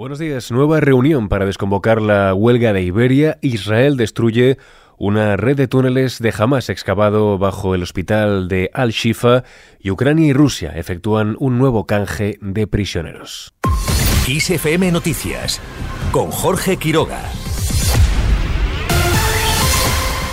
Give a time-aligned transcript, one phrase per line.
[0.00, 0.50] Buenos días.
[0.50, 3.36] Nueva reunión para desconvocar la huelga de Iberia.
[3.42, 4.56] Israel destruye
[4.96, 9.44] una red de túneles de Hamas excavado bajo el hospital de Al-Shifa
[9.78, 13.52] y Ucrania y Rusia efectúan un nuevo canje de prisioneros.
[14.26, 15.60] ISFM Noticias
[16.12, 17.20] con Jorge Quiroga.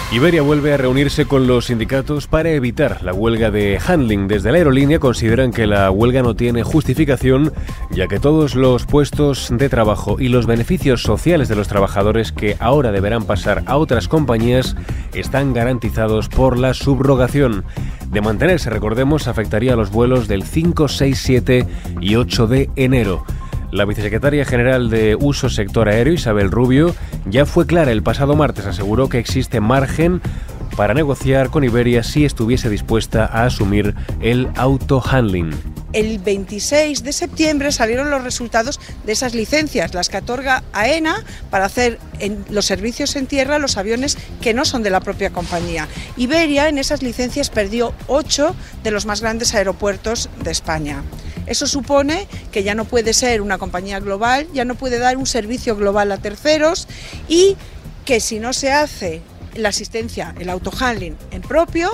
[0.10, 4.30] Iberia vuelve a reunirse con los sindicatos para evitar la huelga de handling.
[4.30, 7.52] Desde la aerolínea consideran que la huelga no tiene justificación,
[7.92, 12.56] ya que todos los puestos de trabajo y los beneficios sociales de los trabajadores que
[12.62, 14.78] ahora deberán pasar a otras compañías
[15.14, 17.66] están garantizados por la subrogación.
[18.10, 21.68] De mantenerse, recordemos, afectaría a los vuelos del 5, 6, 7
[22.00, 23.26] y 8 de enero.
[23.72, 26.96] La vicesecretaria general de Uso Sector Aéreo, Isabel Rubio,
[27.30, 30.22] ya fue clara el pasado martes, aseguró que existe margen
[30.78, 35.52] para negociar con Iberia si estuviese dispuesta a asumir el auto-handling.
[35.92, 41.66] El 26 de septiembre salieron los resultados de esas licencias, las que otorga AENA para
[41.66, 42.00] hacer
[42.50, 45.88] los servicios en tierra los aviones que no son de la propia compañía.
[46.16, 51.04] Iberia en esas licencias perdió ocho de los más grandes aeropuertos de España.
[51.48, 55.26] Eso supone que ya no puede ser una compañía global, ya no puede dar un
[55.26, 56.88] servicio global a terceros
[57.28, 57.56] y
[58.06, 59.22] que si no se hace
[59.56, 61.90] la asistencia, el autohandling en propio,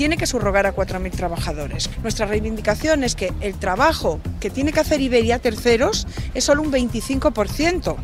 [0.00, 1.90] tiene que subrogar a 4.000 trabajadores.
[2.00, 6.72] Nuestra reivindicación es que el trabajo que tiene que hacer Iberia terceros es solo un
[6.72, 7.96] 25%.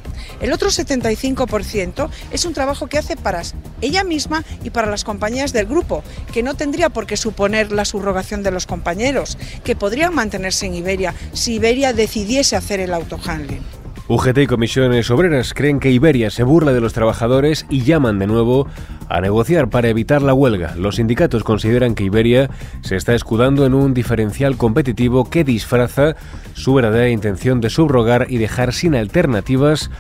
[0.43, 3.41] El otro 75% es un trabajo que hace para
[3.81, 6.03] ella misma y para las compañías del grupo,
[6.35, 10.75] que no tendría por qué suponer la subrogación de los compañeros, que podrían mantenerse en
[10.75, 13.76] Iberia si Iberia decidiese hacer el autohandling.
[14.09, 18.29] UGT y comisiones obreras creen que Iberia se burla de los trabajadores y llaman de
[18.29, 18.69] nuevo
[19.09, 20.77] a negociar para evitar la huelga.
[20.77, 22.49] Los sindicatos consideran que Iberia
[22.83, 26.15] se está escudando en un diferencial competitivo que disfraza
[26.55, 29.91] su verdadera intención de subrogar y dejar sin alternativas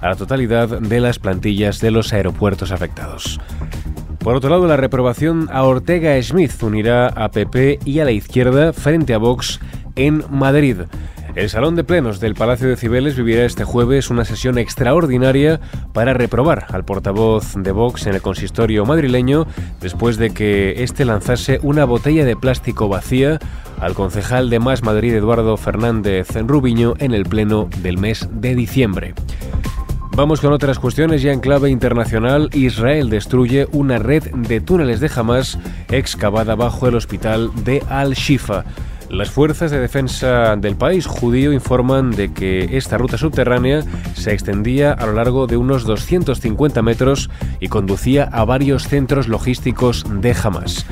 [0.00, 3.40] a la totalidad de las plantillas de los aeropuertos afectados.
[4.20, 8.72] Por otro lado, la reprobación a Ortega Smith unirá a PP y a la izquierda
[8.72, 9.58] frente a Vox
[9.96, 10.82] en Madrid.
[11.36, 15.60] El Salón de Plenos del Palacio de Cibeles vivirá este jueves una sesión extraordinaria
[15.92, 19.46] para reprobar al portavoz de Vox en el consistorio madrileño
[19.78, 23.38] después de que éste lanzase una botella de plástico vacía
[23.78, 29.12] al concejal de Más Madrid Eduardo Fernández Rubiño en el pleno del mes de diciembre.
[30.16, 32.48] Vamos con otras cuestiones ya en clave internacional.
[32.54, 35.58] Israel destruye una red de túneles de Hamas
[35.90, 38.64] excavada bajo el hospital de Al-Shifa.
[39.08, 43.82] Las fuerzas de defensa del país judío informan de que esta ruta subterránea
[44.14, 47.30] se extendía a lo largo de unos 250 metros
[47.60, 50.86] y conducía a varios centros logísticos de Hamas.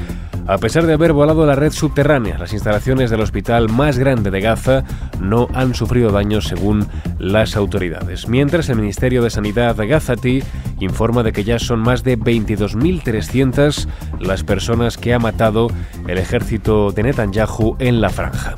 [0.47, 4.43] A pesar de haber volado la red subterránea, las instalaciones del hospital más grande de
[4.43, 4.85] Gaza
[5.19, 6.87] no han sufrido daños según
[7.19, 8.29] las autoridades.
[8.29, 10.43] Mientras el Ministerio de Sanidad de Gazati
[10.81, 13.89] informa de que ya son más de 22.300
[14.21, 15.69] las personas que ha matado
[16.07, 18.55] el ejército de Netanyahu en la franja.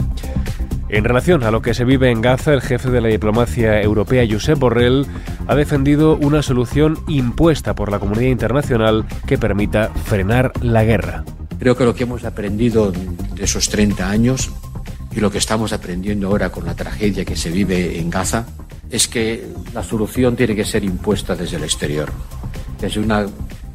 [0.89, 4.27] En relación a lo que se vive en Gaza, el jefe de la diplomacia europea,
[4.29, 5.07] Josep Borrell,
[5.47, 11.25] ha defendido una solución impuesta por la comunidad internacional que permita frenar la guerra.
[11.59, 14.51] Creo que lo que hemos aprendido de esos 30 años
[15.11, 18.45] y lo que estamos aprendiendo ahora con la tragedia que se vive en Gaza
[18.91, 22.13] es que la solución tiene que ser impuesta desde el exterior,
[22.81, 23.27] desde una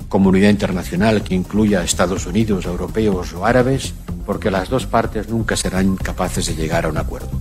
[0.08, 3.94] comunidad internacional que incluya a Estados Unidos, europeos o árabes,
[4.26, 7.32] porque las dos partes nunca serán capaces de llegar a un acuerdo.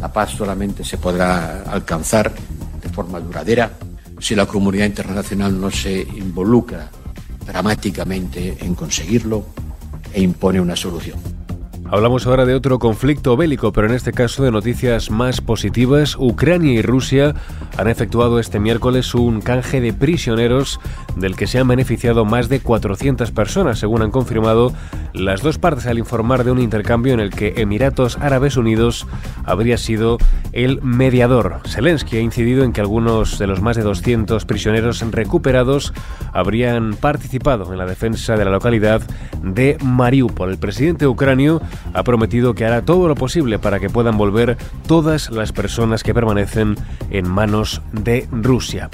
[0.00, 2.32] La paz solamente se podrá alcanzar
[2.82, 3.72] de forma duradera
[4.18, 6.90] si la comunidad internacional no se involucra
[7.46, 9.46] dramáticamente en conseguirlo
[10.16, 11.18] e impone una solución.
[11.88, 16.16] Hablamos ahora de otro conflicto bélico, pero en este caso de noticias más positivas.
[16.18, 17.34] Ucrania y Rusia
[17.76, 20.80] han efectuado este miércoles un canje de prisioneros
[21.14, 24.72] del que se han beneficiado más de 400 personas, según han confirmado
[25.16, 29.06] las dos partes al informar de un intercambio en el que Emiratos Árabes Unidos
[29.44, 30.18] habría sido
[30.52, 31.60] el mediador.
[31.66, 35.92] Zelensky ha incidido en que algunos de los más de 200 prisioneros recuperados
[36.32, 39.02] habrían participado en la defensa de la localidad
[39.42, 40.50] de Mariupol.
[40.50, 41.62] El presidente ucranio
[41.94, 46.14] ha prometido que hará todo lo posible para que puedan volver todas las personas que
[46.14, 46.76] permanecen
[47.10, 48.90] en manos de Rusia.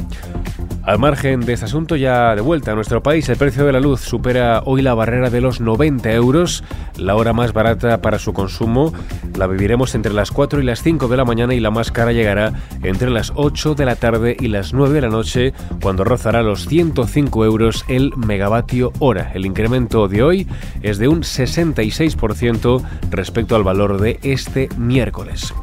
[0.84, 3.79] Al margen de este asunto, ya de vuelta a nuestro país, el precio de la
[3.79, 6.64] luz supera hoy la barrera de los 90 euros.
[6.96, 8.93] La hora más barata para su consumo
[9.38, 12.12] la viviremos entre las 4 y las 5 de la mañana y la más cara
[12.12, 16.43] llegará entre las 8 de la tarde y las 9 de la noche, cuando rozará
[16.43, 19.31] los 105 euros el megavatio hora.
[19.34, 20.49] El incremento de hoy
[20.82, 25.55] es de un 66% respecto al valor de este miércoles.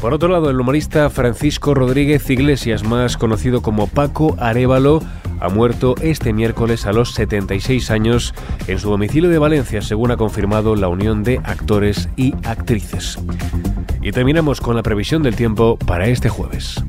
[0.00, 5.02] Por otro lado, el humorista Francisco Rodríguez Iglesias, más conocido como Paco Arevalo,
[5.40, 8.34] ha muerto este miércoles a los 76 años
[8.66, 13.18] en su domicilio de Valencia, según ha confirmado la Unión de Actores y Actrices.
[14.00, 16.82] Y terminamos con la previsión del tiempo para este jueves.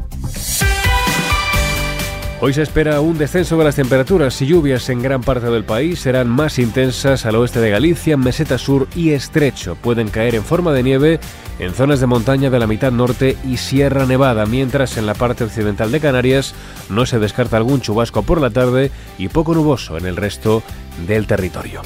[2.44, 6.00] Hoy se espera un descenso de las temperaturas y lluvias en gran parte del país.
[6.00, 9.76] Serán más intensas al oeste de Galicia, Meseta Sur y Estrecho.
[9.76, 11.20] Pueden caer en forma de nieve
[11.60, 15.44] en zonas de montaña de la mitad norte y Sierra Nevada, mientras en la parte
[15.44, 16.56] occidental de Canarias
[16.90, 18.90] no se descarta algún chubasco por la tarde
[19.20, 20.64] y poco nuboso en el resto
[21.06, 21.84] del territorio.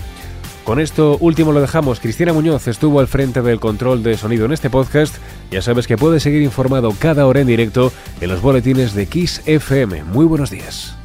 [0.65, 1.99] Con esto último lo dejamos.
[1.99, 5.15] Cristina Muñoz estuvo al frente del control de sonido en este podcast.
[5.51, 9.43] Ya sabes que puedes seguir informado cada hora en directo en los boletines de Kiss
[9.45, 10.05] FM.
[10.05, 10.97] Muy buenos días.